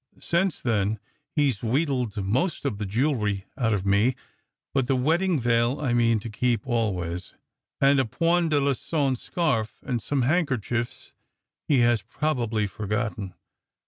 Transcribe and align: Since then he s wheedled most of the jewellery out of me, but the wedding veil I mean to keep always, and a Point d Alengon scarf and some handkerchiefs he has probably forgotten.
Since 0.17 0.63
then 0.63 0.97
he 1.35 1.49
s 1.49 1.61
wheedled 1.61 2.25
most 2.25 2.65
of 2.65 2.79
the 2.79 2.87
jewellery 2.87 3.45
out 3.55 3.71
of 3.71 3.85
me, 3.85 4.15
but 4.73 4.87
the 4.87 4.95
wedding 4.95 5.39
veil 5.39 5.79
I 5.79 5.93
mean 5.93 6.19
to 6.21 6.29
keep 6.31 6.65
always, 6.65 7.35
and 7.79 7.99
a 7.99 8.05
Point 8.05 8.49
d 8.49 8.55
Alengon 8.55 9.15
scarf 9.15 9.79
and 9.83 10.01
some 10.01 10.23
handkerchiefs 10.23 11.13
he 11.67 11.81
has 11.81 12.01
probably 12.01 12.65
forgotten. 12.65 13.35